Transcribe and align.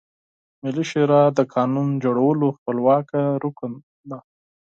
ملي 0.61 0.83
شورا 0.91 1.21
د 1.37 1.39
قانون 1.55 1.87
جوړولو 2.03 2.47
خپلواکه 2.57 3.21
رکن 3.43 3.71
ده. 4.09 4.19